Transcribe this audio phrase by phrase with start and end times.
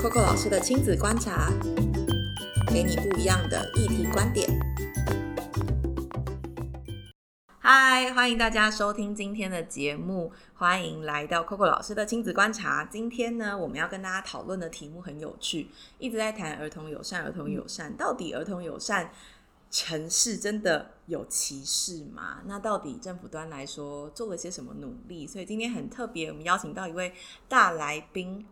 [0.00, 1.52] Coco 老师的亲子观察，
[2.68, 4.48] 给你不一样的议题观点。
[7.58, 12.82] 嗨，欢迎大家收听今天的节目，欢迎来到 Coco 老师的亲子观察。
[12.86, 15.68] 今天呢，我们要跟大家讨论的题目很有趣，
[15.98, 19.12] 一直在谈儿童友善，儿童友善，到底儿童友善
[19.70, 22.38] 城市真的有歧视吗？
[22.46, 25.26] 那到底政府端来说做了些什么努力？
[25.26, 27.12] 所以今天很特别，我们邀请到一位
[27.50, 28.46] 大来宾。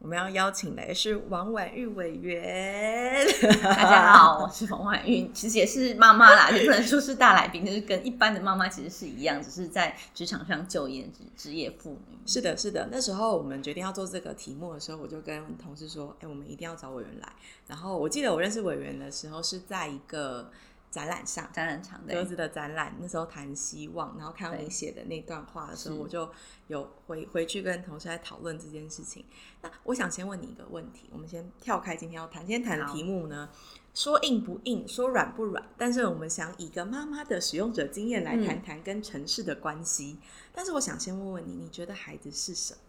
[0.00, 3.26] 我们要邀请的是王婉玉委员。
[3.60, 12.16] 大家好，我是王婉玉，其实也是妈妈啦，就不能说是大来宾，就是跟一般的妈妈其实是一样，只是在职场上就业职职业妇女。
[12.24, 12.88] 是的，是的。
[12.92, 17.28] 那时候我们决定要做这个题目的时候，我就跟同事说：“哎，我们一定要找委员来。”
[17.66, 20.48] 然后我记得我认识委员的时候是在一个。
[20.90, 26.30] 展览上，展览场鸽子的展览，那时候谈希望，然后看到你写的那段话的时候，我就
[26.68, 29.24] 有回回去跟同事在讨论这件事情。
[29.60, 33.50] 那我想先问你一个问题，我们先跳开今天要谈，今天谈的题目呢，
[33.92, 40.16] 说硬不硬，说软不软，但是我们想以一个妈妈的使用者经验来谈谈跟城市的关系。
[40.54, 42.80] 但是我想先问问你，你觉得孩子是什么？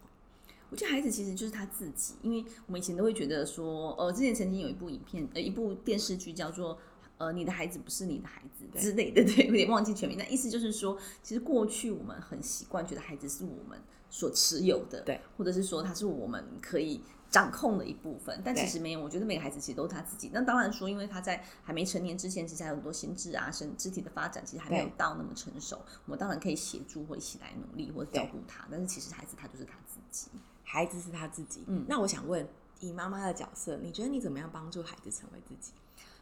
[0.70, 6.78] 我觉得孩子其实就是他自己，因为我们以前都会觉得说，呃，之前曾经有一部影片，呃，一部电视剧叫做。
[7.20, 10.16] 呃，你的孩子不是你的孩子之类的， 对，有点忘记全名。
[10.16, 18.40] 那意思就是说，其实过去我们很习惯觉得孩子是我们所持有的，对，或者是说他是我们可以掌控的一部分。
[18.42, 20.30] 但其实没有，我觉得每个孩子其实都是他自己。
[20.32, 25.76] 那当然说，因为他在还没成年之前，其实还有很多心智啊、身肢体的发展，其实还没有到那么成熟。
[26.06, 28.66] 我们当然可以协助或一起来努力或者照顾他。
[28.70, 30.30] 但是其实孩子他就是他自己，
[30.64, 31.64] 孩子是他自己。
[31.66, 32.48] 嗯，那我想问，
[32.80, 35.72] 以妈妈的角色，你觉得你怎么样帮助孩子成为自己？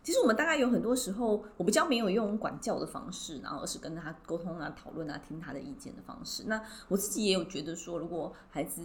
[0.09, 6.45] 其实我们大概有很多时候，我比较没有用管教的方式，然后而是跟他沟通啊、讨论啊、听他的意见的方式。
[6.47, 8.81] 那我自己也有觉得说，如果孩子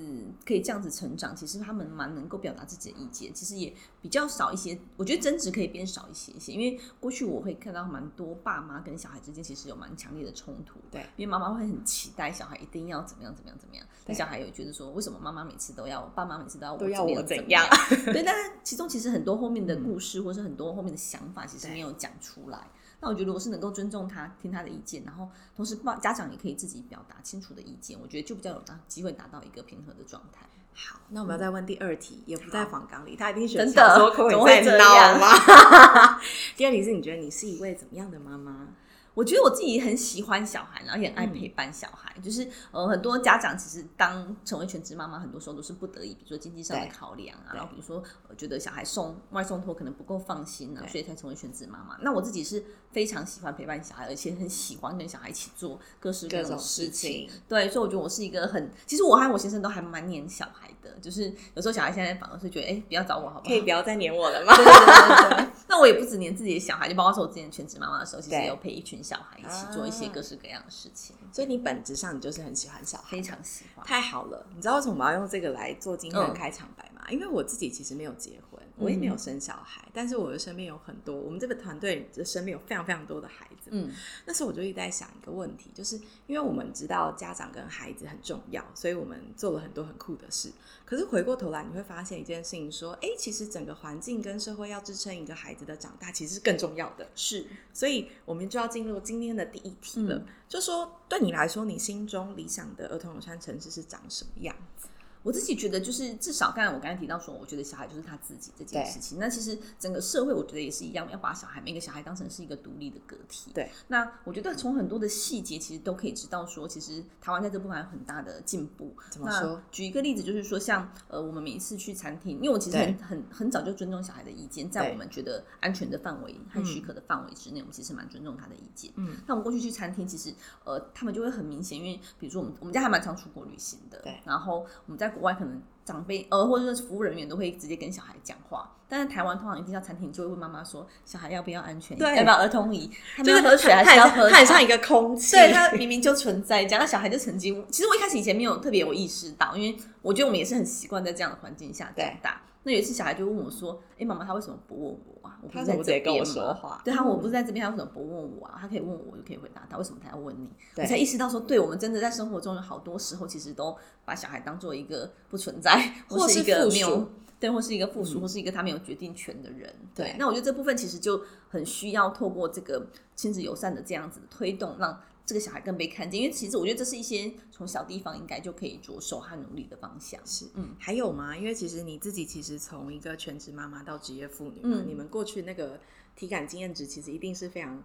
[0.45, 3.33] 可以这样子成长，其实他们蛮能够表达自己的意见。
[3.33, 6.51] 其实也比较少一些，我觉得争执可以变少一些一些。
[6.51, 10.77] 因为过去我会看到蛮多爸妈跟小孩之间其实有蛮强烈的冲突。
[10.91, 17.65] 对，因为妈妈会很期待小孩一定要怎么样怎么样怎么样，但小孩有觉得说，为什么妈妈每次都要，爸妈每次都要都要我怎样？
[18.11, 21.93] 对，但是其中其实很多后面的故事，或是很多后面的想法，其实没有。
[21.93, 22.57] 讲出来，
[22.99, 30.45] 那我觉得如果是能够尊重他，听他的意见，然后同时爸家长也可以自己表达清楚的意见，我觉得就比较有机会达到一个平衡的状态。
[30.73, 35.27] 好，那我们要再问第二题，也不在访纲里，他一定选真的，怎么会这样吗？
[36.57, 38.67] 第二题是你觉得你是一位怎么样的妈妈？
[39.13, 42.11] 我觉得我自己很喜欢小孩，然后也很爱陪伴小孩。
[42.21, 48.03] 就是呃，很多家长其实当成为全职妈妈，很多时候都是不得已，比如说经济上的考量啊，然后比如说
[48.37, 51.97] 觉得小孩送外送托可能不够放心啊，所以才成为全职妈妈。
[52.01, 57.29] 那我自己是非常喜欢陪伴小孩，而且很喜欢跟小孩一起做各式各种事情。
[57.47, 60.91] 对，所以我觉得我是一个很，其实我和我先生都还蛮黏小孩的。
[61.01, 61.23] 就是
[61.55, 63.49] 有时候小孩现在反而是觉得，哎，不要找我好不好？
[63.49, 64.55] 可以不要再黏我了吗？
[64.55, 65.47] 对对对对。
[65.67, 69.02] 那我也不止黏自己的小孩，就包括说我之前全职妈妈的时候，其实也有陪一群。
[69.03, 73.85] 小孩一起做一些各式各样的事情，所以你本质上你就是很喜欢小孩，非常喜欢。
[73.85, 77.05] 太好了，你知道为什么我要用这个来做今天的开场白吗？
[77.09, 83.69] 因为我自己其实没有结婚，我也没有生小孩，但是我的身边有很多，我们这个团队的身边有非常非常多的孩子。
[83.69, 83.91] 嗯，
[84.25, 85.95] 那时候我就一直在想一个问题，就是
[86.27, 90.51] 因为我们知道家长跟孩子很重要，所以我们做了很多很酷的事。
[90.85, 97.07] 可是回过头来，你会发现一件事情，说，哎，其实整个环境跟社会要支撑一个孩子的长大，其实是更重要的。
[97.15, 104.87] 是，所以我们就要进入今天的第一题了，就说对你来说，你心中理想的儿童友善城市是长什么样子？
[105.23, 109.17] 我自己觉得，就是至少刚才我刚才提到说，我觉得小孩就是他自己这件事情。
[109.17, 113.51] 那其实整个社会，我觉得也是一样，要把小孩每个小孩当成是一个独立的个体。
[113.53, 113.71] 对。
[113.87, 118.93] 那我觉得从很多的细节，其实都可以知道说，其实台湾在这部分有很大的进步。
[119.09, 119.61] 怎么说？
[119.71, 128.91] 举一个例子，就是说，像呃，我们每一次去餐厅，因为我其实很很很早就尊重小孩的意见，在我们觉得安全的范围和许可的范围之内，我们其实蛮尊重他的意见。
[128.95, 129.15] 嗯。
[129.25, 130.33] 那我们过去去餐厅，其实
[130.65, 133.99] 呃，他们就会很明显，因为比如说我们我们家还蛮常出国旅行的。
[134.01, 134.19] 对。
[134.25, 135.61] 然后我们在国外可能。
[135.85, 142.01] 长辈呃，或者是服务人员都会直接跟小孩讲话，但是台湾通常一进到餐厅就会问妈妈说：“小孩要不要安全椅？
[142.01, 142.89] 要不要儿童椅？
[143.17, 146.63] 就是喝水还是要喝？”它很像一个空气，对它明明就存在。
[146.63, 152.41] 讲到小孩就曾经，其实我一开始以前没有特别有意识到，因为我觉得我们也是很习惯在这样的环境下长大。
[152.63, 155.39] 那有一次小孩就问我说：“哎，妈妈，他为什么不问我啊？
[155.41, 156.81] 我不是在这边吗？
[156.83, 158.57] 对他，我不是在这边，他为什么不问我啊？
[158.61, 159.77] 他可以问我，我就可以回答他。
[159.77, 160.49] 为什么他要问你？
[160.77, 163.75] 我才意识到说，对我们真的在生活中有好多时候，其实都
[164.05, 167.09] 把小孩当做一个不存在，或是一个没有
[167.39, 169.73] 对，或是一个附属，或是一个他没有决定权的人。
[169.93, 176.21] 对，那我觉得这部分其实就很需要透过这个亲子友善的这样子的推动，让这个小孩更被看见。
[176.21, 180.19] 因为其实我觉得这是一些从小地方应该就可以着手和努力的方向。
[180.25, 181.37] 是，嗯，还有吗？
[181.37, 185.79] 因为其实你自己其实从一个全职妈妈到职业妇女嘛，你们过去那个
[186.15, 187.83] 体感经验值其实一定是非常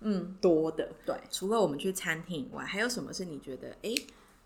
[0.00, 0.92] 嗯多的。
[1.04, 3.94] 对，除了我们去餐厅以外，还有什么是你觉得哎？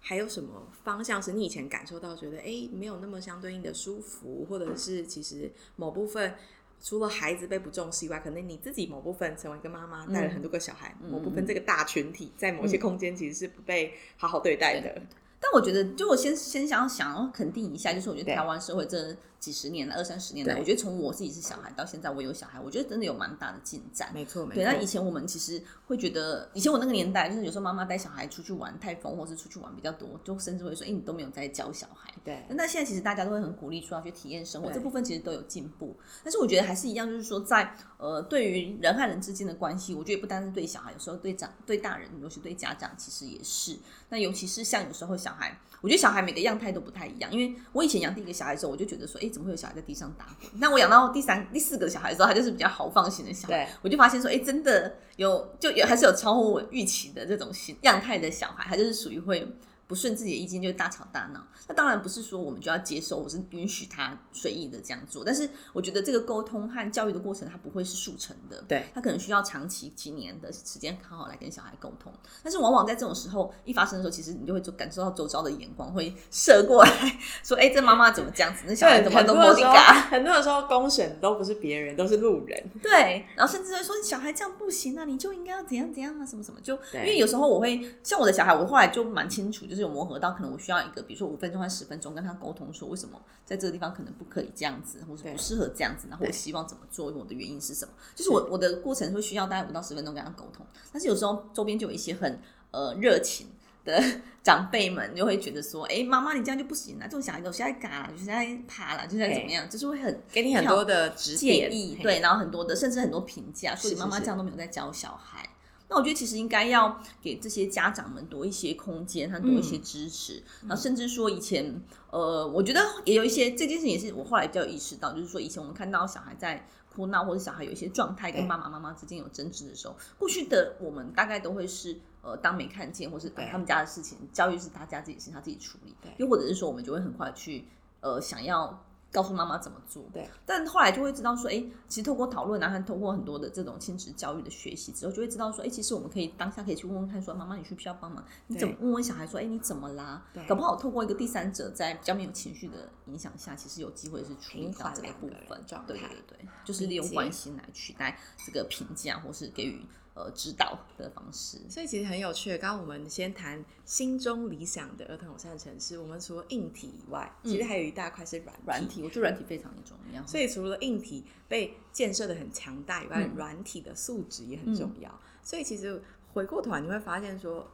[0.03, 6.35] 还有什么方向是你以前感受到觉得哎没有那么相对应的舒服，或者是其实某部分
[6.81, 15.03] 除了孩子被不重视以外，可能你自己某部分成为一个妈妈带了很多个小孩，某部分这个大群体在某些空间其实是不被好好对待的。
[15.39, 19.17] 但我觉得，就我先先想想要肯定一下，就是我觉得台湾社会这。
[19.41, 24.11] 几十年了，二三十年了，我觉得从我自己是小孩到现在我有小孩，我觉得真的有蛮大的进展。
[24.13, 24.57] 没错，没错。
[24.57, 32.45] 对，那以前我们其实会觉得，以前我那个年代，就是有时候妈妈带小孩出去玩太疯，或是出去玩比较多，就甚至会说：“哎，你都没有在教小孩。”对。
[32.51, 35.97] 那现在其实大家都会很鼓励说要去体验生活，这部分其实都有进步。
[36.23, 43.79] 但是我觉得还是一样，就是说在呃，对于人和人之间的关系，我觉得不单是对小孩，有时候对长对大人，尤其对家长，其实也是。
[44.11, 47.31] 那尤其是像有时候小孩，我觉得小孩每个样态都不太一样。
[47.33, 50.51] 因为我以前养第一个小孩的时候，我就觉得说：“哎，怎么会有小孩在地上？”打滚。
[50.55, 53.69] 那我养到第三、第四个小孩的时候，他就是比较豪放型的小孩。
[53.83, 59.47] 我就发现说，哎，真的有，就有还是有超乎我预期的这种型样态的小孩，他就是属于会。
[59.91, 65.25] 不顺自己的意见就大吵大闹，那当然不是说我们就要接受，我是允许他随意的这样做。
[65.25, 72.13] 但是我觉得这个沟通和教育的过程，它不会是速成的，对，他可能需要长期几年的时间，好好来跟小孩沟通。
[72.41, 78.63] 但是往往在这种时候一发生的时候，其实你就会就感受到周遭的眼光会射过来 说：“哎，这妈妈怎么这样子？
[78.69, 79.67] 那小孩怎么都不理解？”
[80.09, 82.63] 很多的时候，公审都不是别人，都是路人。
[82.81, 89.80] 对，然后甚至会说：“小孩这样不行啊，你就应该要怎样怎样啊，什么什么。”就因为有时候我会像我的小孩，我后来就蛮清楚，就是。
[89.81, 97.93] 有磨合到可能我需要一个，比如说五分钟或十分钟跟他沟通，说为什么在这个地方可能不可以这样子，或者不适合这样子，然后我希望怎么做，我的原因是什么？
[98.15, 102.41] 就是我我的过程会需要大概五到十分钟跟他沟通，但是有时候周边就有一些很
[102.71, 103.49] 呃热情
[103.85, 104.03] 的
[104.43, 115.49] 长辈们，就会觉得说，哎，妈妈你这样就不行了，这种小孩我现在嘎了，就现在爬了，就在怎么样，就是会很给你很多的建议，对，然后很多的甚至很多评价，说你妈妈这样都没有在教小孩。
[115.91, 126.65] 那我觉得其实应该要给这些家长们多一些空间他多一些支持，然后甚至说以前，呃，我觉得也有一些这件事情也是我后来比较意识到，就是说以前我们看到小孩在
[126.95, 137.65] 哭闹或者小孩有一些状态跟爸爸妈妈之间有争执的时候，过去的我们大概都会是呃当没看见，或是他们家的事情，教育是他家自己事，他自己处理，又或者是说我们就会很快去
[138.01, 138.85] 呃想要。
[139.13, 140.29] 告诉妈妈怎么做，对。
[140.47, 148.25] 但后来就会知道说，哎，其实透过讨论啊，和通过很多的这种亲子教育的学习之后，就会知道说，哎，其实我们可以当下可以去问问看，说妈妈，你需不需要帮忙？
[148.47, 150.23] 你怎么问问小孩说，哎，你怎么啦？
[150.49, 155.61] 搞不好透过一个第三者在比较没有情绪的影响下，其实有机会是处理到这个部分。
[155.87, 159.85] 对对对，就是利用关心来取代这个评价或是给予。
[160.21, 162.51] 呃，指导的方式，所以其实很有趣。
[162.59, 169.03] 刚刚我们先谈心中理想的儿童友善城市，我们除了硬体以外，其实还有一大块是软软体。
[169.03, 170.27] 我觉得软体非常的重要。
[170.27, 175.21] 所以除了硬体被建设的很强大以外，软体的素质也很重要。
[175.43, 176.03] 所以其实
[176.35, 177.67] 回过头来，你会发现说，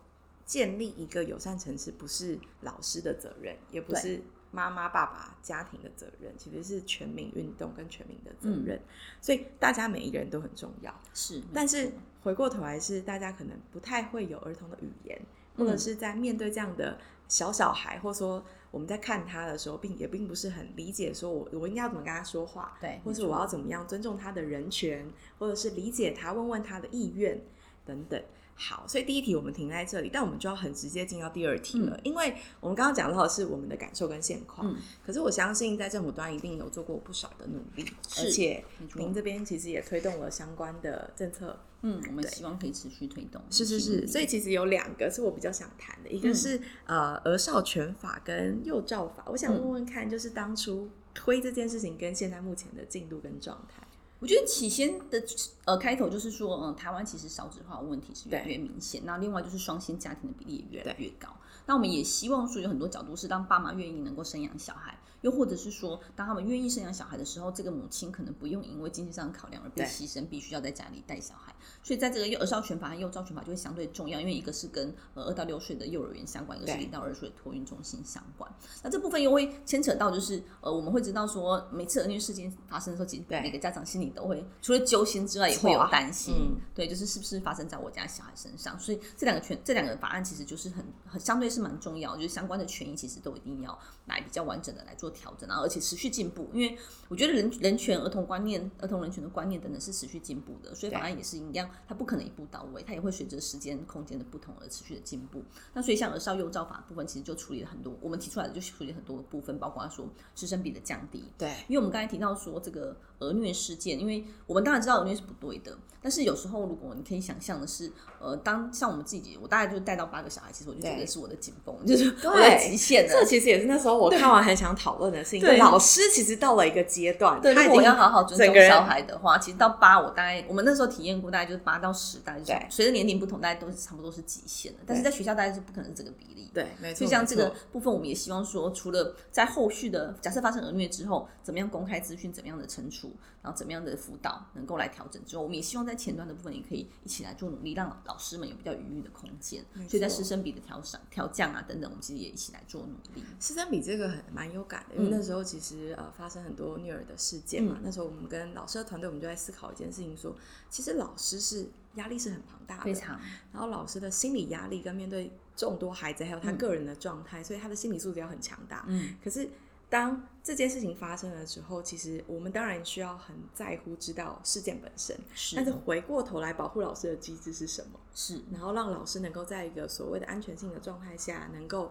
[0.44, 4.22] 建立一个友善城市不是老师的责任，也不是。
[4.52, 8.81] 妈妈、爸爸、家庭的责任其实是全民运动跟全民的责任，
[9.20, 10.98] 所以大家每一个人都很重要。
[11.12, 11.93] 是，但是
[12.26, 15.17] 回过头来是大家可能不太会有儿童的语言，
[15.56, 25.08] 或者是在面对这样的小小孩，或者说我们在看他的时候，并也并不是很理解，说我我应该要怎么跟他说话，对，或是我要怎么样尊重他的人权，
[25.39, 27.41] 或者是理解他、问问他的意愿
[27.84, 28.20] 等等。
[28.58, 34.74] 好，所以第一题我们停在这里，但我们就要很直接进到第二题了，因为我们刚刚讲到的是我们的感受跟现况，
[35.05, 37.84] 可是我相信在政府端一定有做过不少的努力，
[38.19, 53.86] 而且您这边其实也推动了相关的政策，嗯，我们希望可以持续推动，是是是，所以其实有两个是我比较想谈的，一个是呃儿少权法跟幼照法，我想问问看，就是当初推这件事情跟现在目前的进度跟状态。
[54.19, 55.22] 我觉得起先的
[55.66, 59.02] 呃开头就是说，嗯，台湾其实少子化问题是越来越明显。
[59.05, 61.28] 那另外就是双薪家庭的比例也越来越高。
[61.66, 71.53] 那我们也希望说有很多角度是当爸妈愿意能够生养小孩，又或者是说当他们愿意生养小孩的时候，这个母亲可能不用因为经济上的考量而被牺牲，必须要在家里带小孩。
[71.82, 78.49] 所以在这个幼儿少权法和幼照权法就会相对重要，因为一个是跟呃二到六岁的幼儿园相关，一个是零到二岁的托运中心相关。
[78.82, 86.56] 那这部分又会牵扯到就是呃我们会知道说每次儿虐事件发生的时候，其实每个家长心里都会除了揪心之外，也会有担心。
[86.75, 88.79] 对，就是是不是发生在我家小孩身上？
[88.79, 91.46] 所以这两个权这两个法案其实就是很很相对。
[91.46, 96.48] 是蛮重要，就是相关的权益其实都一定要来比较完整的来做调整，然后而且持续进步。
[96.53, 96.77] 因为
[97.08, 105.43] 我觉得人人权、儿童观念、儿童人权的观念等等是持续进步的，所以法案也是一样，它不可能一步到位，它也会随着时间、空间的不同而持续的进步。
[105.75, 111.25] 那所以像儿少幼照法部分，其实就处理了很多，我们提出来的就处理很多部分，包括说师生比的降低。
[111.39, 123.10] 对，因为我们刚才提到说这个儿虐事件，因为我们当然知道儿虐是不对的，但是有时候如果你可以想象的是，呃，当像我们自己，我大概就带到八个小孩，其实我就觉得是我的紧绷，就是我的极限了。
[123.13, 125.58] 这其实也是那时候我看完很想讨论的事情。
[125.58, 134.79] 老师其实到了一个阶段，对，如果要好好尊重小孩的话，其实到八，我大概我们那时候体验过，大概就是八到十，大概就是随着年龄不同，大家都是差不多是极限的。
[134.86, 136.50] 但是在学校大概是不可能这个比例。
[136.55, 136.98] 对，没错。
[136.98, 143.12] 所以像这个部分，我们也希望说，除了在后续的假设发生儿虐之后，怎么样公开资讯，怎么样的惩处，
[143.43, 149.62] 然后怎么样的辅导，能够来调整之后，我们也希望在前端的部分也可以一起来做努力，让老师们有比较余裕的空间。
[149.88, 153.22] 所以在师生比的调上、调降啊等等，我们其实也一起来做努力。
[153.38, 157.78] 师生比这个很蛮有感的，因为那时候其实呃发生很多虐儿的事件嘛。
[157.82, 160.34] 那时候我们跟老师的团队，我们就在思考一件事情，说
[160.70, 163.19] 其实老师是压力是很庞大的，非常。
[163.52, 168.84] 然后老师的心理压力跟面对众多孩子，还有他个人的状态，所以他的心理素质要很强大。
[168.88, 169.14] 嗯。
[169.22, 169.48] 可是
[169.88, 175.16] 当这件事情发生的时候，其实我们当然需要很在乎知道事件本身，
[175.55, 177.98] 但是回过头来保护老师的机制是什么？
[178.14, 181.90] 是，然后让老师能够在一个所谓的安全性的状态下，能够。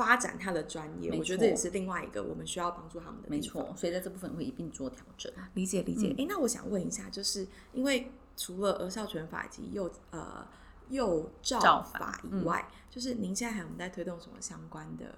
[0.00, 3.28] 发展他的专业，我觉得这也是另外一个我们需要帮助他们的。
[3.28, 5.30] 没错，所以在这部分会一并做调整。
[5.52, 6.14] 理解理解。
[6.16, 10.46] 哎，那我想问一下，就是因为除了儿少权法以及幼呃
[10.88, 15.14] 幼照法以外，就是您现在还有在推动什么相关的？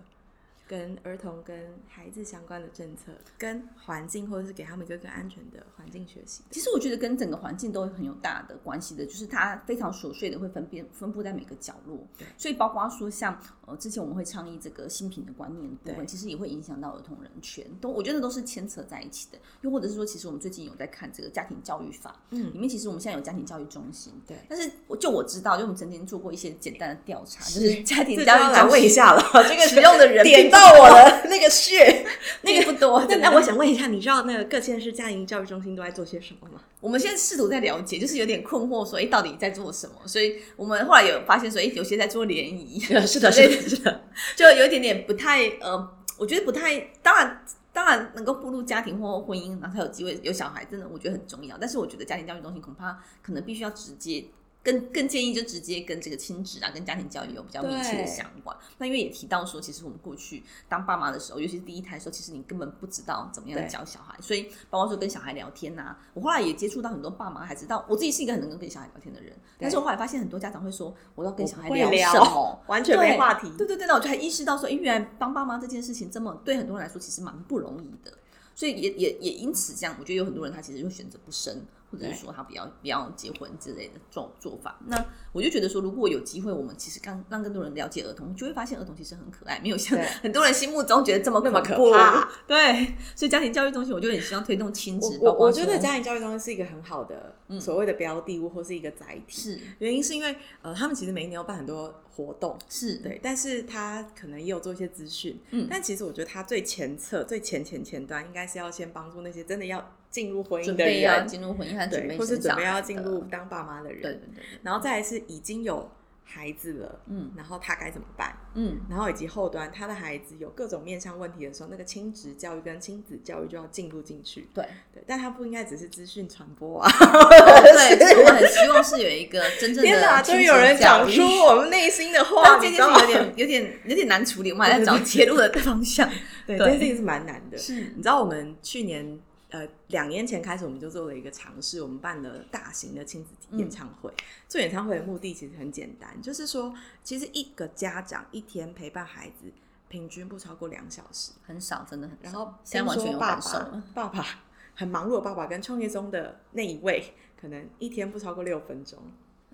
[0.73, 1.55] 跟儿童、跟
[1.87, 6.43] 孩子相关的政策，跟环境，或者是给他们一个更安全的环境学习。
[6.51, 11.99] 其实我觉得跟整个环境都很有大的关系的，就是它非常琐碎的会分辨分布在每个角落。
[12.17, 19.39] 对，所以包括说像呃之前我们会倡议这个新品的观念部分，其实也会影响到儿童人权，都我觉得都是牵扯在一起的。
[19.61, 24.39] 又或者是说，其实我们最近有在看这个家庭教育法，嗯，里面其实我们现在有家庭教育中心，对。
[24.49, 31.53] 但是我就我知道，就我们曾经做过一些简单的调查，就是家庭教育来问一下了，这个使用的人点到我了 那个。
[31.53, 32.07] 血
[32.41, 36.59] 那个不多，那我想问一下，你知道那个各县市家庭教育中心都在做些什么吗？
[36.81, 39.97] 我们现在试图在了解，就是有点困惑，说哎，到底在做什么？
[40.07, 44.01] 所以我们后来有发现，说哎，有些在做联谊， 是的，是的，是的，
[44.35, 51.57] 就有一点点不太呃，我觉得不太，当然，当然能够步入家庭或婚姻，然后才有机会有小孩，真的我觉得很重要。
[51.61, 54.25] 但是我觉得家庭教育中心恐怕可能必须要直接。
[54.63, 58.57] 更更建议就直接跟这个亲子啊，跟家庭教育有比较密切的相关。
[58.79, 64.17] 那因为也提到说，其实我们过去当爸妈的时候，尤其是第一胎的时候，其实你根本不知道怎么样教小孩。
[64.21, 69.37] 所以包括说跟小孩聊天呐，我后来也接触到很多爸妈，还知道我自己是一个很能够跟小孩聊天的人。
[69.59, 73.51] 但是我后来发现很多家长会说，我要跟小孩聊什么， 完全没话题。
[73.59, 78.13] 对对对，那我就还意识到说，哎，原来当爸妈这件事情这么对很多人来说其实蛮不容易的。
[78.55, 81.65] 所以也也也因此这样，我觉得有很多人他其实就选择不生。
[81.93, 92.27] 或者是说他不要不要结婚之类的做做法，那我就觉得说，如果有机会，我们其实刚让更多人了解儿童，就会发现儿童其实很可爱，没有像很多人心目中觉得这么那么可怕。
[92.47, 95.19] 对，所以家庭教育中心，我就很希望推动亲子。
[95.21, 99.41] 我我觉得家庭教育中心是一个很好的所谓的标的物，或是一个载体。
[99.43, 105.39] 是原因是因为呃，他们其实每一年要办很多活动，是对，但是他可能也有做一些资讯。
[105.51, 109.93] 嗯，但其实我觉得他最前侧、最前前前端，应该是要先帮助那些真的要。
[110.13, 115.91] 进入婚姻的人，进入婚姻，对，或是准备要进入当爸妈的人，对对对，然后再来是已经有
[116.23, 118.37] 孩子了，嗯，然后他该怎么办？
[118.55, 124.63] 嗯，然后以及后端他的孩子有各种面向问题的时候，那个亲子教育跟亲子教育就要进入进去，对。
[124.93, 136.07] 对，但他不应该只是资讯传播啊，对，我很希望是有一个 真正的，终于有人讲出我们内心的话，这件事有点有点有点难处理，我们还在找切入的方向，
[136.47, 139.19] 对，这件事情是蛮难的，是，你知道我们去年。
[139.53, 144.11] 呃，两年前开始，我们就做了一个尝试，我们办了大型的亲子演唱会。
[144.49, 149.53] 做演唱会的目的其实很简单，就是说，其实一个家长一天陪伴孩子
[149.89, 152.17] 平均不超过两小时，很少，真的很。
[152.23, 154.27] 然后先说爸爸，爸爸
[154.75, 158.99] 很忙碌的爸爸跟创业中的那一位，可能一天不超过六分钟，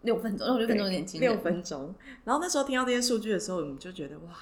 [0.03, 1.93] 六分钟，六分钟有点惊六分钟。
[2.23, 4.33] 然后那时候听到这些数据的时候，我们就觉得哇。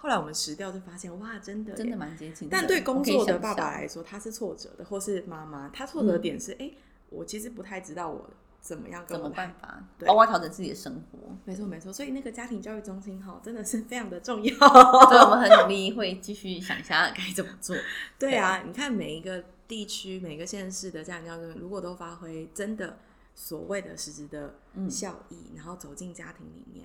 [0.00, 2.48] 后来我们实调就发现，哇，真的真的蛮接近。
[2.48, 6.70] 但对工作的爸爸来说，他是挫折的，或是妈妈，他挫折点是，哎，
[7.10, 8.30] 我其实不太知道我
[8.62, 11.18] 怎么样，怎么办法，包括调整自己的生活。
[11.44, 11.92] 没错，没错。
[11.92, 14.54] 所以那个家庭教育中心哈，真的是非常的重要。
[14.56, 17.76] 所以我们很努力，会继续想一下该怎么做。
[18.18, 22.98] 对啊，你看每一个地区、每个县市的家庭教育，如果都发挥真的
[23.34, 24.54] 所谓的实质的
[24.88, 26.82] 效益，然后走进家庭里面。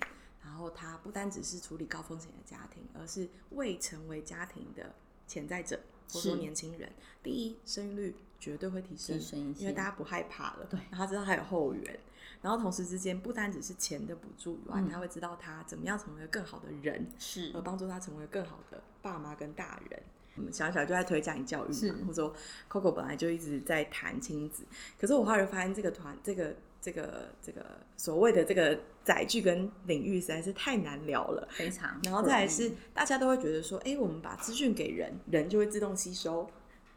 [0.56, 4.94] 后他不单只是处理高风险的家庭，而是未成为家庭的
[5.26, 5.78] 潜在者，
[6.12, 6.90] 或者说年轻人。
[7.22, 11.98] 第一，生育率绝对会提升，提升因为大家不害怕了，对然后他知道他有后援，
[12.40, 14.88] 然后同时之间不单只是钱的补助以外，嗯。
[14.88, 17.50] 他会知道他怎么样成为一个更好的人，是。
[17.54, 20.02] 而帮助他成为更好的爸妈跟大人。
[20.36, 22.34] 我们小小就在推家庭教育嘛，或者说
[22.70, 24.64] Coco 本来就一直在谈亲子，
[25.00, 26.54] 可是我后来发现这个团这个
[26.86, 27.66] 这个这个
[27.96, 31.48] 所谓的这个载具跟领域实在是太难聊了。
[31.50, 36.48] 非常，然后再来是大家都会觉得说，哎、我们把资讯给人，人就会自动吸收。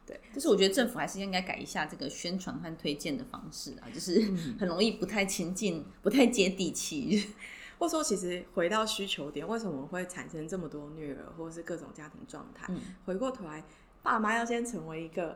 [0.06, 7.28] 对就是我觉得政府还是应该改一下这个宣传和推荐的方式啊，就是嗯 很容易不太亲近、不太接地气。
[7.80, 12.68] 或者说，其实回到需求点，为什么会产生这么多虐儿，或者是各种家庭状态？
[12.70, 13.64] 嗯回过头来，
[14.04, 15.36] 爸妈要先成为一个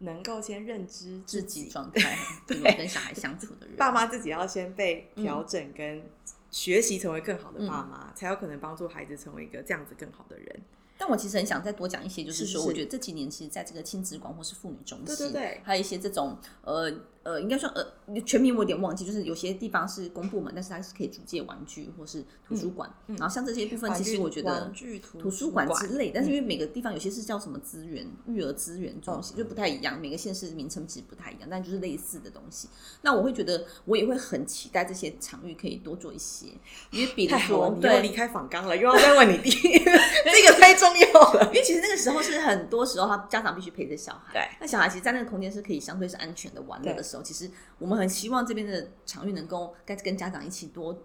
[0.00, 6.02] 能够先认知自己己状态， 对跟小孩相处的人，爸妈自己要先被调整跟
[6.50, 10.60] 学习成为更好的爸嗯妈，才有可能帮助孩子成为一个这样子更好的人。
[11.00, 16.92] 但我其实很想再多讲一些，就是说，我觉得这几年其实在这个亲子馆或是妇女中心，对对对还有一些这种呃
[17.28, 17.84] 呃，应该算呃
[18.24, 32.68] 全名我有点忘记，就是有些地方是公部门，但是它是可以租借玩具或是图书馆，然后像这些部分，其实我觉得玩具图图书馆之类，但是因为每个地方有些是叫什么资源育儿资源中心，就不太一样，每个县市名称其实不太一样，但就是类似的东西。
[33.02, 36.46] 那我会觉得，我也会很期待这些场域可以多做一些，
[36.90, 39.90] 因为比如说对你又离开访纲了，又要再问你第一个，
[40.24, 41.44] 这个太重要了。
[41.48, 44.32] 因为其实那个时候是很多时候，他家长必须陪着小孩。
[44.32, 50.96] 对那小孩其实，在那个空间是可以相对是安全的玩乐的时候，其实我们很希望这边的场域能够跟跟家长一起多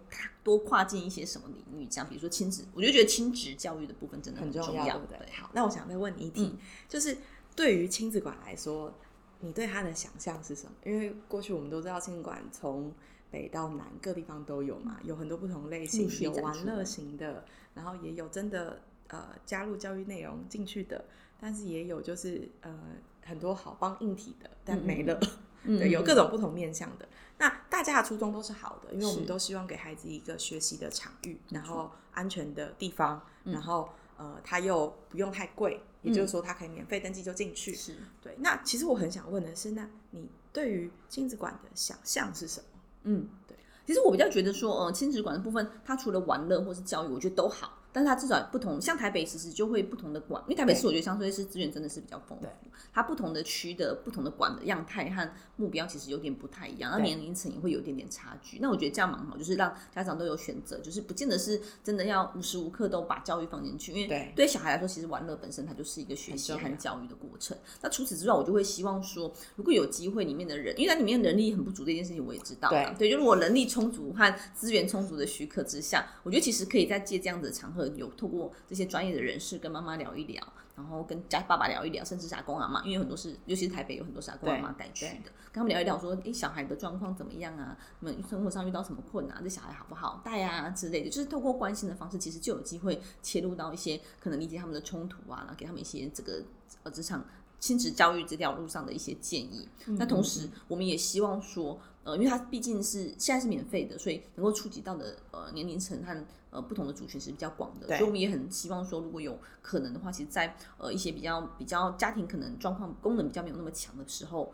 [0.44, 5.32] 多跨进一些什么领域，这样比如说亲子，我就觉得亲子教育的部分真的很重重要，对不对？
[5.32, 6.56] 好，那我想再问你一题，
[6.88, 7.18] 就是
[7.56, 8.94] 对于亲子馆来说，
[9.40, 10.72] 你对它的想象是什么？
[10.84, 12.94] 因为过去我们都知道亲子馆从
[13.30, 21.04] 北到南各地方都有嘛，有很多不同类型有玩乐型的，然后也有真的呃加入教育内容进去的，
[21.40, 22.80] 但是也有就是呃
[23.26, 25.18] 很多好帮硬体的，但没了。
[25.22, 25.30] 嗯
[25.66, 27.08] 对，有各种不同面向的。
[27.38, 37.74] 那大家的初衷都是好的，因为我们都希望给孩子一个学习的场域，然后安全的地方，嗯然后呃，他又不用太贵，也就是说他可以免费登记就进去。
[37.74, 37.96] 是。
[38.22, 42.66] 对，那其实我很想问的是，那你对于亲子馆的想象是什么？
[43.04, 43.58] 嗯，对。
[43.86, 47.80] 其实我比较觉得说，呃，亲子馆的部分，它除了玩乐或是教育，我觉得都好。
[47.94, 52.52] 但是它至少不同，像台北其实就会不同的馆，因为台北市我觉得相对是资源真的是比较丰富对，
[52.92, 58.58] 它不同的区的不同的馆的样态和目标其实有点不太一样，那年龄层也会有一点点差距。
[58.60, 67.56] 那我觉得这样蛮好，就是让家长都有选择，就是不见得是真的要无时无刻都把教育放进去，因为对对小孩来说，其实玩乐本身它就是一个学习和教育的过程。
[67.82, 80.42] 那除此之外，我就会希望说，如果有机会，里面的人，因为在里面人力很不足这件事情，我也知道对，对，就如果人力充足和资源充足的许可之下，我觉得其实可以在借这样子的场合，有透过这些专业的人士跟妈妈聊一聊，
[80.76, 87.78] 然后跟家爸爸聊一聊，甚至是阿公阿妈，因为有很多是，尤其是台北有很多是阿公阿妈带去的，跟他们聊一聊说，诶，小孩的状况怎么样啊？
[88.00, 89.44] 你们生活上遇到什么困难？
[89.44, 96.44] 这小孩好不好带啊之类的，就是透过关心的方式，其实就有机会切入到一些可能理解他们的冲突啊，然后给他们一些这个
[96.84, 97.24] 呃职场。
[97.60, 114.54] 亲子教育这条路上的一些建议，那同时我们也希望说，呃，因为它毕竟是现在是免费的，所以能够触及到的呃年龄层和呃不同的族群是比较广的，所以我们也很希望说，如果有可能的话，其实在呃一些比较比较家庭可能状况功能比较没有那么强的时候。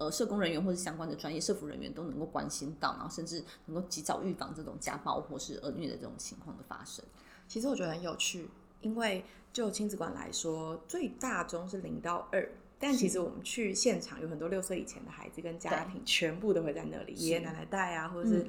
[0.00, 7.04] 呃，社工人员或是相关的专业社服人员都能够关心到，然后甚至能够及早预防这种家暴或是儿虐的这种情况的发生。
[7.48, 8.48] 其实我觉得很有趣，
[8.80, 12.48] 因为就亲子馆来说，最大宗是零到二。
[12.78, 18.46] 但其实我们去现场有很多六岁以前的孩子跟家庭，全部都会在那里，爷爷奶奶带啊，或者是、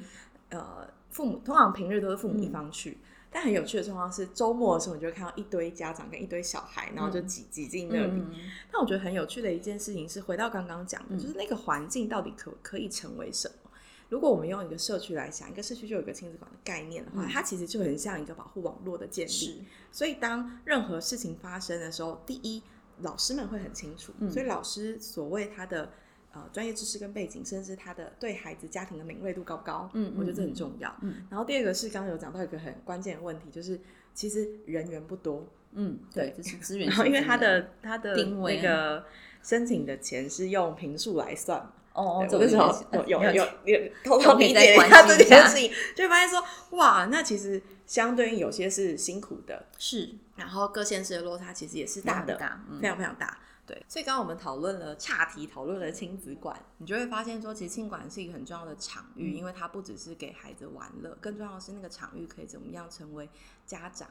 [0.49, 2.97] 呃父母，通常平日都是父母一方去。
[3.31, 8.19] 但很有趣的状况是，周末的时候你就会看到一堆家长跟一堆小孩，然后就挤挤进那里。
[8.19, 8.31] 嗯
[8.71, 13.69] 但我觉得很有趣的一件事情是，回到刚刚讲的，就是那个环境到底可可以成为什么？
[14.09, 19.63] 如果我们用一个社区来想，一个社区就有一个亲子馆的概念的话，它其实就很像一个保护网络的建立。
[19.91, 22.63] 所以当任何事情发生的时候，第一，
[23.01, 25.91] 老师们会很清楚，所以老师所谓他的
[26.31, 30.95] 呃专业知识跟背景，甚至他的对孩子家庭的敏锐度高不高，嗯我觉得这很重要。
[31.01, 31.25] 嗯。
[31.29, 33.79] 然后第二个是刚刚有讲到一个很关键的问题，就是
[34.13, 39.05] 其实人员不多，嗯，对，就是资源 然后因为他他的他的那个
[39.41, 41.71] 申请的钱是用平数来算。
[41.91, 46.41] 哦，对我那时候有有有有偷偷理解一下这件事情，就会发现说，
[46.77, 53.37] 哇，那其实相对应有些是辛苦的，是然后各县市的落差其实也是大的，大，嗯非常非常大。
[53.67, 63.29] 对，所以刚刚我们讨论了岔题，讨论了亲子馆，你就会发现说，其实亲子馆是一个很重要的场域，因为它不只是给孩子玩乐，更重要的是那个场域可以怎么样成为
[63.67, 64.09] 家长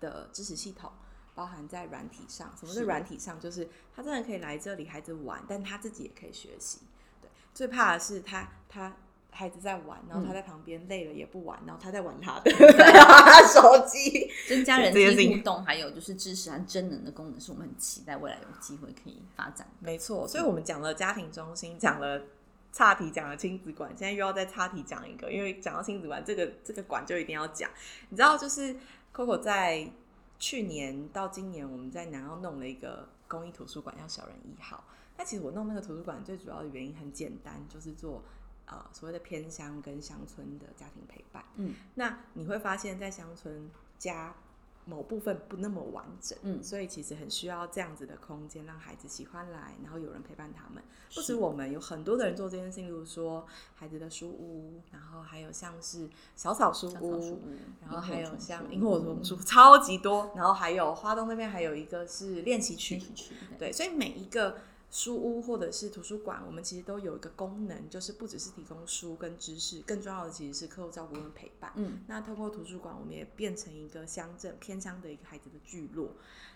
[0.00, 0.90] 的支持系统。
[1.36, 3.40] 包含在软体上，什么是软体上？
[3.40, 6.78] 就是他真的可以来这里，孩子玩，但他自己也可以学习。
[7.20, 8.94] 对，最怕的是他他
[9.36, 12.50] 孩子在玩，然后他在旁边累了也不玩，然后他在玩他的
[13.52, 19.66] 手机，增加人际互动，还有就是支持和真能的功能，是我们很期待未来有机会可以发展。
[19.80, 22.22] 没错，所以我们讲了家庭中心，讲了
[22.72, 27.68] 岔题，讲了亲子馆，现在又要再岔题讲一个，因为讲到亲子馆，这个这个馆就一定要讲。
[28.08, 28.76] 你知道，就是
[29.14, 29.90] Coco 在。
[30.36, 34.82] 去年到今年，我们在南澳弄了一个公益图书馆，叫小人一号。
[35.16, 38.22] 那其实我弄那个图书馆最主要的原因很简单，就是做
[38.66, 41.44] 呃所谓的偏乡跟乡村的家庭陪伴。
[41.56, 44.34] 嗯，那你会发现在乡村家。
[44.86, 50.84] 某部分不那么完整，嗯，所以其实很需要这样子的空间，让孩子喜欢来，然后有人陪伴他们。
[51.14, 57.40] 不止我们，有很多的人做这件事情，例如说孩子的书屋，然后还有像是小草书屋，
[57.80, 60.30] 然后还有像萤火虫书，超级多。
[60.36, 63.02] 然后还有花东那边还有一个是练习区，
[63.58, 64.58] 对，所以每一个。
[64.94, 71.72] 书屋或者是图书馆，我们其实都有一个功能，就是不只是提供书跟知识，更重要的其实是课后照顾跟陪伴。
[71.74, 76.12] 嗯，那透过图书馆，我们也变成一个乡镇偏乡的一个孩子的聚落。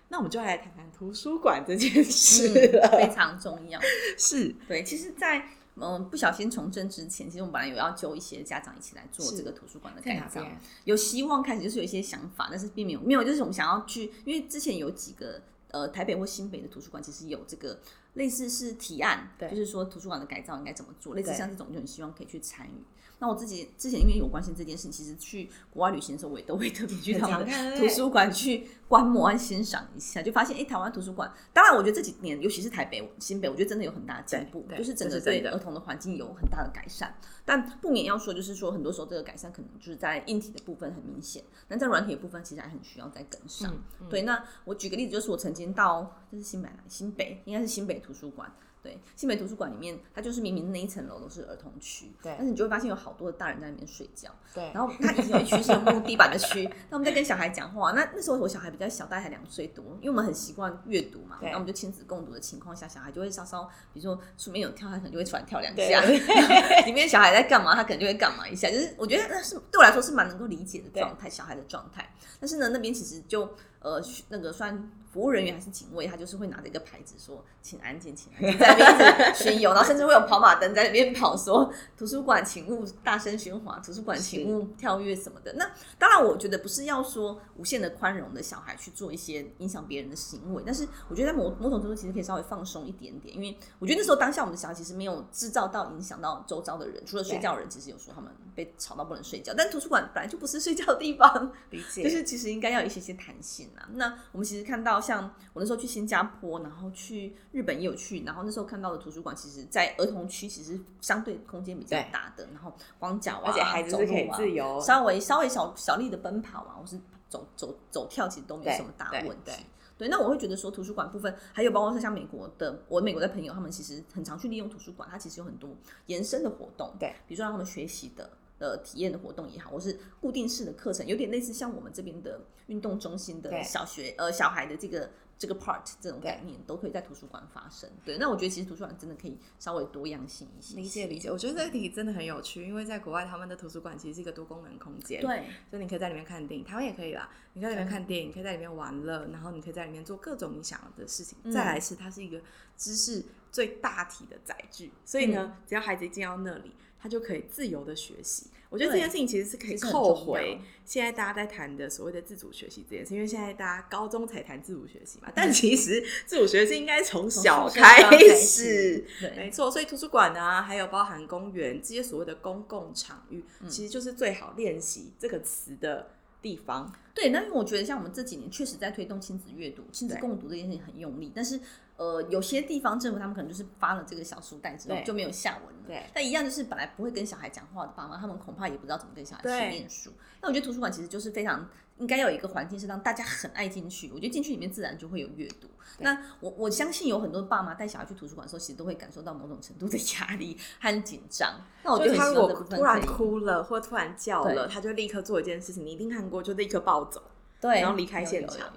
[0.08, 3.80] 那我们就来谈谈图书馆这件事了，非常重要。
[4.16, 10.46] 是对，其实，在嗯不小心从政之前，其实我们本来有要揪一些家长一起来做这个图书馆的改造，
[10.84, 17.80] 有希望开始就是有一些想法，但是并没有没有，就是我们想要去，因为之前有几个呃台北或新北的图书馆，其实有这个。
[18.14, 22.84] 类似是提案，就是说图书馆的改造应该怎么做，类似像这种就很希望可以去参与。
[23.20, 37.12] 那我自己之前因为有关心这件事，其实去国外旅行的时候，我也都会特别去他们的图书馆去观摩和欣赏一下，就发现哎，台湾图书馆，当然我觉得这几年，尤其是台北、新北，我觉得真的有很大的进步，就是整个对儿童的环境有很大的改善。
[37.44, 43.74] 但不免要说，就是说很多时候这个改善可能就是在硬体的部分很明显，那在软体的部分其实还很需要再跟上。
[44.08, 48.50] 对，那我举个例子，就是我曾经到这是新北，新北应该是新北图书馆。
[48.80, 54.70] 对，新北图书馆里面，它就是明明那一层楼都是儿童区，对，但是你就会发现有好多的大人在那边睡觉，对。
[54.72, 66.00] 然后它以前有一区是木地板的区， 那我们在跟小孩讲话，那那时候我小孩比较小，大概才两岁多，因为我们很习惯阅读嘛，那我们就亲子共读的情况下，小孩就会稍稍，比如说书面有跳，他可能就会出来跳两下，
[66.86, 72.08] 里面小孩在干嘛，他可能就会干嘛一下，就是我觉得那是对我来说是蛮能够理解的状态，小孩的状态。
[72.38, 73.56] 但是呢，那边其实就。
[73.80, 103.67] 呃，那个算服务人员还是警卫，他就是会拿着一个牌子说：“请安静，请安静。”在那边 巡游，然后甚至会有跑马灯在那边跑，说：“图书馆请勿大声喧哗，图书馆请勿跳跃什么的。”那当然，我觉得不是要说无限的宽容的小孩去做一些影响别人的行为，但是我觉得在某某种程度其实可以稍微放松一点点，因为我觉得那时候当下我们的小孩其实没有制造到影响到周遭的人，除了睡觉人，其实有时候他们被吵到不能睡觉，但图书馆本来就不是睡觉的地方，理解，就是其实应该要有一些些弹性。
[103.94, 119.52] 那我们其实看到，像我那时候去新加坡，然后去日本也有去，然后那时候看到的图书馆，其实，在儿童区其实相对空间比较大的，然后光脚啊，而且孩子是可以自由，稍微稍微小小力的奔跑啊，或是走走走跳，其实都没什么大问题。
[119.96, 125.68] 对，那我会觉得说，图书馆部分还有包括是像美国的，我美国的朋友，他们其实很常去利用图书馆，它其实有很多
[126.06, 128.30] 延伸的活动，对，比如说让他们学习的。
[128.58, 137.88] 呃，体验的活动也好，或是固定式的课程，有点类似像我们这边的运动中心的小学呃小孩的这个这个 part 这种概念，都可以在图书馆发生。
[138.04, 140.76] 对，那我觉得其实图书馆真的可以稍微多样性一些。
[140.76, 145.20] 理解理解，我觉得这个题真的很有趣，因为在国外他们的图书馆其实是一个多功能空间。
[145.20, 147.30] 对，所以你可以在里面看电影，台湾也可以啦。
[147.52, 151.38] 你在里面看电影，可以在里面玩乐，然后你可以在里面做各种你想要的事情。
[151.52, 152.40] 再来是它是一个
[152.76, 158.50] 知识最大体的载具，所以呢，只要孩子一进到那里，他就可以自由的学习。
[158.70, 169.04] 我觉得这件事情其实是可以扣回现在大家在谈的所谓的自主学习这件事，因为现在大家高中才谈自主学习嘛，但其实自主学习应该从小开始，
[169.36, 169.70] 没错。
[169.70, 176.10] 所以图书馆啊，还有包含公园这些所谓的公共场域，其实就是最好练习这个词的
[176.42, 176.92] 地方。
[177.14, 181.60] 对，那因为我觉得像我们这几年确实在推动亲子阅读、亲子共读这件事情很用力，但是。
[181.98, 185.82] 呃，有些地方政府他们可能就是发了这个小书袋之后就没有下文了。
[185.86, 190.12] 对，但一样就是本来不会跟小孩讲话的爸妈，他们恐怕也不知道怎么跟小孩去念书。
[190.40, 194.08] 那我觉得图书馆其实就是非常应该有一个环境，是让大家很爱进去。
[194.10, 195.66] 我觉得进去里面自然就会有阅读。
[195.98, 201.60] 那我我相信有很多爸妈带小孩去图书馆的时候，其实都会感受到某种程度的压力和紧张。
[201.82, 207.20] 那我觉得他如果突然哭了或突然叫了，他就立刻做一件事情，你一定看过，就立刻暴走，
[207.60, 208.70] 对，然后离开现场。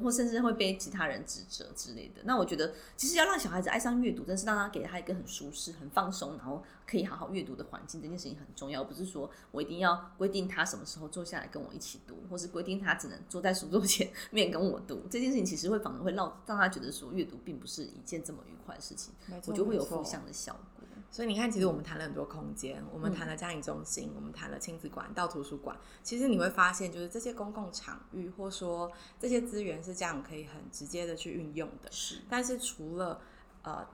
[0.00, 2.22] 或甚至会被其他人指责之类的。
[2.24, 8.84] 那我觉得，其实要让小孩子爱上阅读，真是让他给他一个很舒适、很放松，然后可以好好阅读的环境，这件事情很重要。
[8.84, 15.02] 不是说我一定要规定他什么时候坐下来跟我一起读，或是规定他只能坐在书桌前 面跟我读。
[15.10, 19.12] 这件事情其实会反而会让让他觉得说，阅读并不是一件这么愉快的事情，
[19.46, 20.71] 我就会有负向的效果。
[21.12, 25.76] 所以你看，其实我们谈了很多空间，我们谈了家庭中心，我们谈了亲子馆到图书馆。
[26.02, 31.92] 其实你会发现，就是这些公共场域，或说这些资源是家长可以很直接的去运用的。
[31.92, 33.20] 是，但是除了
[33.62, 33.86] 呃。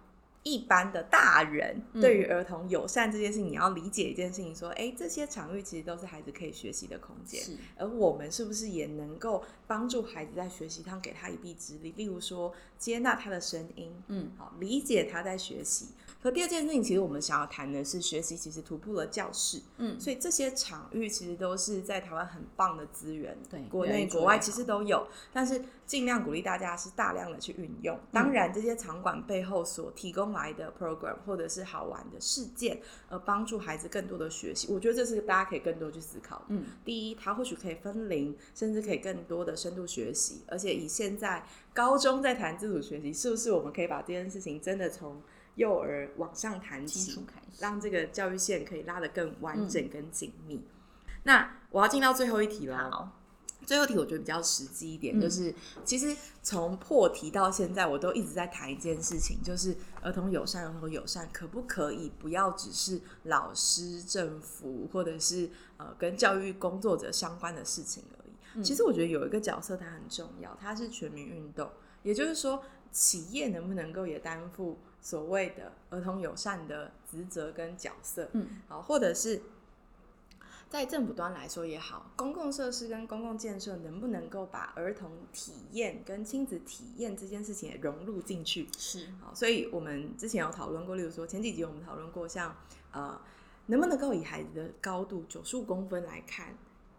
[0.44, 7.42] 一般的大人对于儿童友善这件事情，你要理解一件事情，说，哎，这些场域其实都是孩子可以学习的空间，
[7.76, 11.92] 而我们是不是也能够帮助孩子在学习上给他一臂之力？
[11.96, 15.88] 例如说，接纳他的声音，嗯，好，理解他在学习。
[16.20, 27.96] 可第二件事情，其实我们想要谈的是，学习其实突破了教室，嗯，所以这些场域其实都是在台湾很棒的资源，对，国内国外其实都有，但是尽量鼓励大家是大量的去运用。
[28.10, 36.44] 当然，这些场馆背后所提供来的 program 或者是好玩的事件，呃，帮助孩子更多的学习，我觉得这是大家可以更多去思考。
[36.48, 45.22] 嗯，第一，它或许可以分龄，甚至可以更多的深度学习，而且以现在高中在谈自主学习，是不是我们可以把这件事情真的从
[45.58, 47.20] 幼儿往上弹起，
[47.58, 50.64] 让这个教育线可以拉得更完整、更紧密。
[51.24, 53.12] 那我要进到最后一题了。
[53.66, 55.52] 最后一题我觉得比较实际一点，就是
[55.84, 68.62] 其实从破题到现在，我都一直在谈一件事情，就是儿童友善、儿童友善可不可以不要只是老师、政府或者是呃跟教育工作者相关的事情而已。
[68.62, 71.68] 其实我觉得有一个角色它很重要，它是全民运动，
[72.04, 74.78] 也就是说企业能不能够也担负。
[75.00, 79.40] 所谓的儿童友善的职责跟角色，嗯，好，或者是
[80.68, 88.68] 在政府端来说也好，公共设施跟公共建设能不能够把儿童体验跟亲子体验这件事情也融入进去？
[88.76, 92.54] 是，好，所以我们之前有讨论过，例如说前几集我们讨论过，像
[92.92, 93.18] 呃，
[93.66, 96.54] 能不能够以孩子的高度九十五公分来看？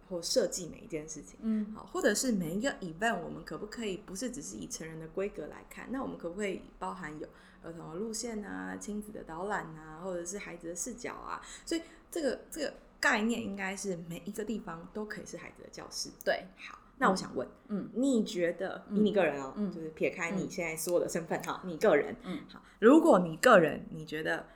[0.09, 5.87] 或设计每一件事情，嗯，好，或者是每一个 event，我们可不可以不是只是以成人的规格来看？
[5.91, 7.27] 那我们可不可以包含有
[7.63, 11.39] 儿童的路线啊、亲子的导览啊，或者是孩子的视角啊？
[11.63, 16.09] 所以这个这个概念应该是每一个地方都可以是孩子的教室。
[16.25, 24.47] 对，好，那我想问，嗯，你觉得以你个人哦，嗯就是撇开你现在所有的身份哈，你个人，嗯，好，如果你个人你觉得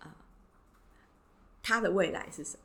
[0.00, 0.14] 啊，
[1.62, 2.62] 他的未来是什么？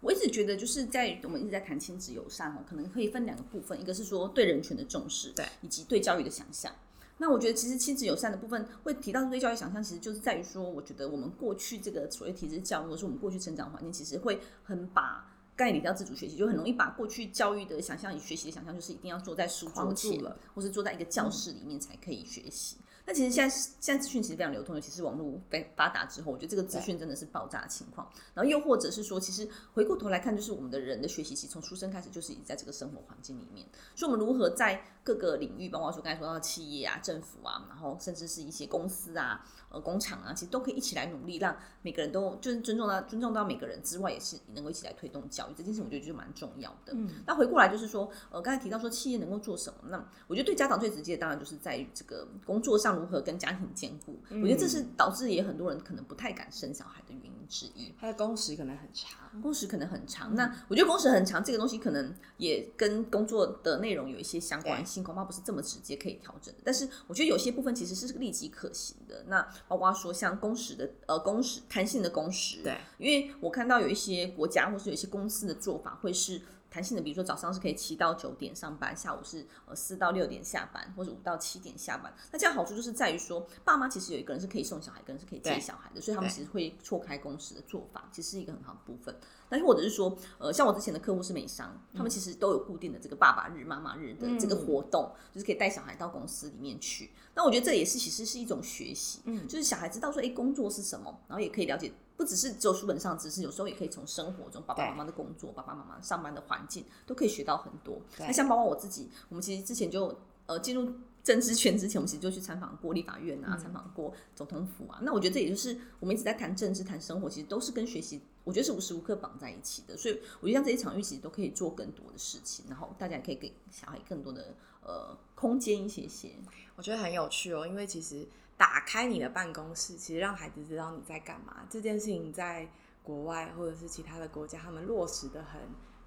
[0.00, 6.72] 我一直觉得，就是在我们一直在谈亲子友善哦，可能可以分两个部分，一个是说对人权的重视，对，以及对教育的想象。
[7.20, 20.22] 那我觉得，其实亲子友善的部分会提到对教育想象，其实就是在于说，我觉得我们过去这个所谓体制教育，或者是我们过去成长环境，其实会很把概念到自主学习，就很容易把过去教育的想象与学习的想象，就是一定要坐在书桌前，
[20.54, 22.76] 或是坐在一个教室里面才可以学习。
[23.08, 28.06] 那其实现在现在资讯其实非常流通，尤其是网络被发达之后，我觉得这个资讯真的是爆炸的情况。
[28.34, 33.66] 然后又或者是说，其实回过头来看，就是我们的人的学习，其实从出生开始就是已在这个生活环境里面。
[33.94, 34.78] 所以，我们如何在
[35.14, 46.92] 各个领域，包括说刚才说到企业啊、政府啊，然后甚至是一些公司啊、呃工厂啊，其实都可以一起来努力，让每个人都就是尊重到尊重到每个人之外，也是能够一起来推动教育这件事，我觉得就蛮重要的。
[46.94, 49.78] 嗯，那回过来就是说，呃，刚才提到说企业能够做什么？
[49.88, 53.68] 那我觉得对家长最直接的，当然就是在于这个工作上如何跟家庭。
[53.74, 57.94] 兼顾，我觉得这是导致也很多人可能不太敢生小孩的原因之一。
[58.00, 60.34] 他的工时可能很长，工时可能很长。
[60.34, 66.60] 那我觉得工时很长这个东西，可能也跟工作的内容有一些相关性，恐怕不是这么直接可以调整的。
[66.64, 69.24] 但是我觉得有些部分其实是立即可行的。
[69.28, 76.40] 那包括说像工时的呃工时弹性的工时，对，因为我看到有一些国家或是有一些公司的做法会是。
[76.70, 82.12] 弹性的，比如说早上是可以七到九点上班，下午是呃四到六点下班，或者五到七点下班。
[82.30, 89.14] 那这样好处就是在于说，爸妈其实有一个人是可以送小孩，一个人是可以接小孩的，所以他们其实会错开公司的做法，其实是一个很好的部分。
[89.50, 97.10] 那或者是说，呃，像我之前的客户是美商，他们其实都有固定的这个爸爸日、妈妈日的这个活动，就是可以带小孩到公司里面去。
[97.38, 101.92] 那我觉得这也是其实是一种学习，嗯，就是小孩知道说，哎，工作是什么，然后也可以了解。
[102.16, 108.00] 不只是只有书本上知识，有时候也可以从生活中，爸爸妈妈的工作、爸爸妈妈上班的环境，都可以学到很多。
[108.18, 110.12] 那像包括我自己，我们其实之前就
[110.46, 114.98] 呃进入政治圈之前，我们其实就去参访过立法院啊，参访过总统府啊。
[115.02, 119.96] 那我觉得这也就是我们一直在谈政治、谈生活，其实都是跟学习，我觉得是无时无刻绑在一起的。
[119.96, 126.30] 所以我觉得像这些场域，其实都可以做更多的事情，然后大家也可以给小孩更多的呃空间一些些。
[126.76, 128.26] 我觉得很有趣哦，因为其实。
[128.58, 131.64] 打开你的办公室，其实让孩子知道你在干嘛。
[131.70, 132.68] 这件事情在
[133.04, 135.60] 国外或者是其他的国家，他们落实的很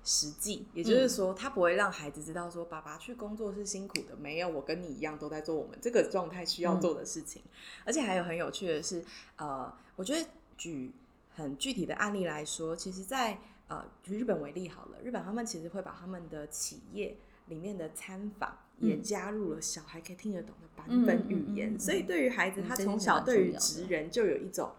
[0.04, 7.42] 实际，也就是说，他不会让孩子知道说，爸爸去工作是辛苦的，没有，我跟你一样都在做我们这个状态需要做的事情。
[7.86, 9.02] 而且还有很有趣的是，
[9.38, 10.28] 呃，我觉得
[10.58, 10.92] 举
[11.36, 17.18] 很具体的案例来说，其实，在呃举日本为例好了，日本他们其实会把他们的企业
[17.48, 24.72] 里面的参访也加入了小孩可以听得懂的版本语言，所以对于孩子，他从小对于职人就有一种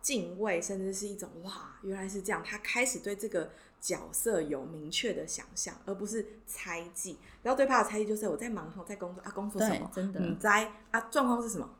[0.00, 3.50] 敬畏，甚至是一种哇，原来是这样，他开始对这个。
[3.78, 7.18] 角色有明确的想象，而不是猜忌。
[7.42, 9.88] 然后最怕的猜忌就是我在忙后在工作啊，工作什么？
[9.94, 11.00] 真的，你在啊？
[11.02, 11.70] 状况是什么？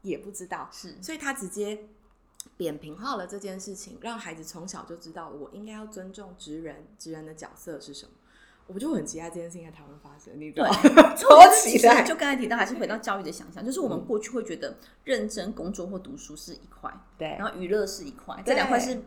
[0.00, 0.68] 也不知道。
[0.72, 1.88] 是，所以他直接
[2.56, 8.12] 扁平化了这件事情，让孩子从小就知道我应该要尊重职人，职人的角色是什么。
[8.66, 10.32] 我就很期待这件事情在台湾发生。
[10.40, 10.64] 你对，
[11.16, 12.02] 超期待。
[12.04, 19.02] 就刚才提到，还是回到教育的想象，就是我们过去会觉得认真工作或读书是一块，对，然后娱乐是一块，这两块是。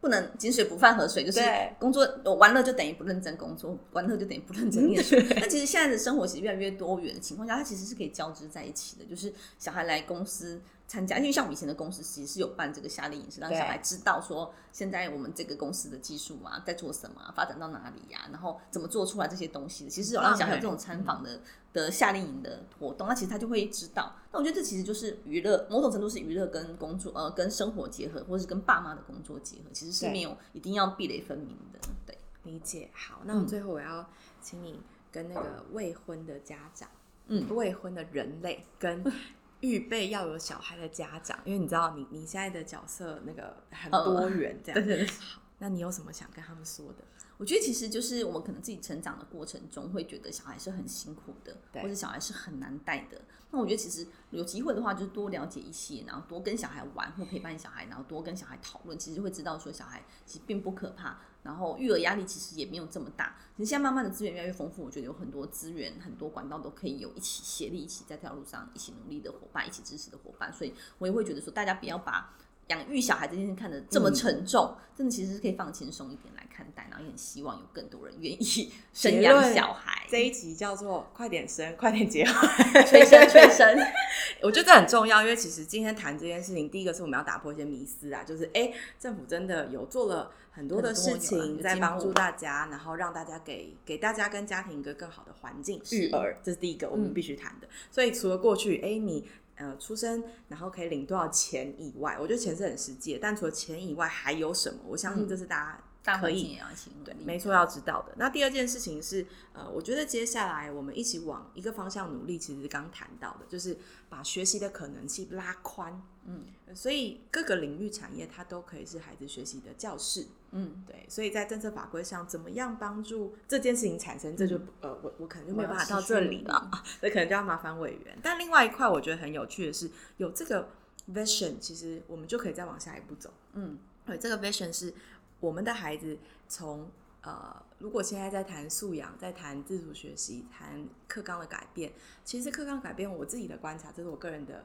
[0.00, 1.40] 不能井水不犯河水，就是
[1.78, 5.14] 工作玩乐就等于不认真工作，玩乐就等于不认真念书。
[5.40, 9.04] 那其实现在的生活其实越来越多元的情况下，它其实是可以交织在一起的。
[9.04, 10.60] 就是小孩来公司
[10.92, 19.90] 参加，因为像我们以前的公司其实是有办这个夏令营，是让小孩知道说现在我们这个公司的技术啊在做什么，发展到哪里呀，然后怎么做出来这些东西的。
[19.90, 21.40] 其实有让小孩有这种参访的。
[21.72, 24.14] 的夏令营的活动，那其实他就会知道。
[24.30, 31.78] 那我觉得这其实就是娱乐，某种程度是娱乐跟工作，呃，跟生活结合，或者是跟爸妈的工作结合，其实是没有一定要壁垒分明的。
[32.04, 32.90] 对，理解。
[32.92, 34.06] 好，那我最后我要
[34.42, 34.78] 请你
[35.10, 36.86] 跟那个未婚的家长，
[37.28, 39.02] 嗯，未婚的人类跟
[39.62, 44.74] 预备要有小孩的家长，因为你知道，你你现在的角色那个很多元，这样。
[44.74, 45.06] 对对对。
[45.18, 47.04] 好，那你有什么想跟他们说的？
[47.42, 53.20] 我觉得其实就是我们可能自己成长的过程中，会觉得小孩是很辛苦的，或者小孩是很难带的。
[53.50, 63.34] 那我觉得其实有机会的话，就是多了解一些，然后多跟小孩玩或陪伴小孩，然后多跟小孩讨论，其实会知道说小孩其实并不可怕，然后育儿压力其实也没有这么大。
[63.56, 70.52] 其实现在慢慢的资源越来越丰富，我觉得有很多资源、很多管道都可以有一起协力、一起在这条路上一起努力的伙伴、一起支持的伙伴。
[70.52, 72.32] 所以我也会觉得说，大家不要把。
[72.72, 80.06] 养育小孩这件事看得这么沉重，真的其实是可以放轻松一点来看待，然后也很希望有更多人愿意生养小孩。
[80.08, 83.76] 这一集叫做“快点生， 快点结婚，催生催生”。
[84.42, 97.68] 我觉得这很重要，因为其实今天谈这件事情，第一个是我们要打破一些迷思啊，就是哎，政府真的有做了很多的事情在帮助大家，然后让大家给给大家跟家庭一个更好的环境育儿，这是第一个我们必须谈的。
[97.90, 99.26] 所以除了过去，哎，你。
[99.62, 103.20] 呃，出生然后可以领多少钱以外，我觉得钱是很实际的。
[103.22, 104.80] 但除了钱以外，还有什么？
[104.88, 106.58] 我相信这是大家可以
[107.04, 108.12] 对，没错，要知道的。
[108.16, 116.02] 那第二件事情是，呃，我觉得接下来我们一起往一个方向努力，其实刚谈到的，就是把学习的可能性拉宽。
[116.24, 120.26] 嗯，所以各个领域产业它都可以是孩子学习的教室。
[120.52, 121.06] 嗯，对。
[121.08, 124.36] 所以在政策法规上，怎么样帮助这件事情产生？
[124.36, 128.18] 这就呃，我我可能就没有办法到这里了， 那可能就要麻烦委员。
[128.22, 130.68] 但另外一块，我觉得很有趣的是，有这个
[131.12, 133.32] vision，其实我们就可以再往下一步走。
[133.54, 134.94] 嗯，对，这个 vision 是
[135.42, 136.16] 我们的孩子
[136.48, 141.92] 从呃，如果现在在谈素养，在谈自主学习，谈课纲的改变，
[142.24, 144.64] 其实课纲改变，我自己的观察，这是我个人的。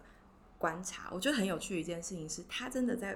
[0.60, 3.16] 观察，我觉得很有趣的一件事情是，他真的在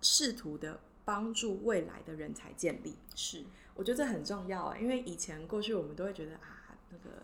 [0.00, 2.94] 试图的帮助未来的人才建立。
[3.16, 3.44] 是，
[3.74, 7.16] 我觉得这很重要啊，因为以前过去我们都会觉得啊，那个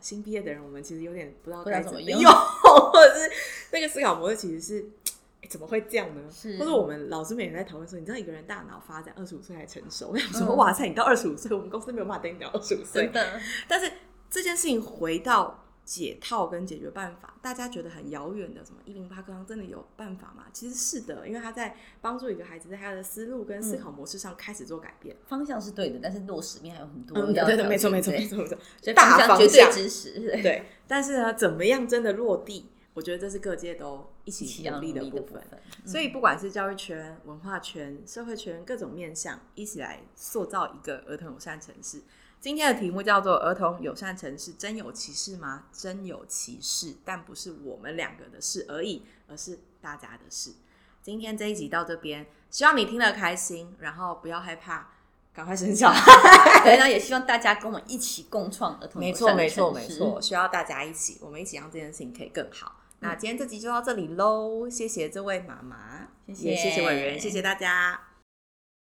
[0.00, 3.30] 新毕业的人，我们其实有点不知道该怎么用，或者是
[3.70, 4.88] 那个思考模式其实是，
[5.48, 6.22] 怎么会这样呢？
[6.58, 13.08] 或者我们老师每天在讨论说，你知道一个人大脑发展二十五岁才成熟， 我想说，哇塞，你到二十五岁，我们公司没有办法等你到二十五岁。
[13.08, 13.92] 的， 但是
[14.30, 15.62] 这件事情回到。
[15.86, 20.42] 解套跟解决办法，大家觉得很遥远的，什么一零八课堂真的有办法吗？
[20.52, 27.16] 其实是的，因为他在帮助一个孩子在他的思路跟思考模式上开始做改变，方向是对的，但是落实面还有很多。
[27.16, 28.58] 嗯，对的，没错没错没错没错，
[28.96, 30.20] 大方向绝对支持。
[30.42, 32.68] 对，但是呢，怎么样真的落地？
[32.94, 35.42] 我觉得这是各界都一起努力的部分。
[35.86, 42.02] 所以不管是教育圈、文化圈、社会圈各种面向，一起来塑造一个儿童友善城市。
[42.38, 45.64] 今天的题目叫做“儿童友善城市真有其事吗？
[45.72, 50.52] 真有其事，但不是我们两个的事而已，而是大家的事。”
[51.02, 54.90] 今天这一集到这边，希望你听得开心，然后不要害怕，
[55.32, 56.00] 赶快生小孩。
[56.62, 62.80] 对，那也希望大家跟我们一起共创儿童没错，没错，没错，需要大家一起，我们一起让这件事情可以更好。
[63.00, 68.05] 那今天这集就到这里喽，谢谢这位妈妈，谢谢，谢谢委员，谢谢大家。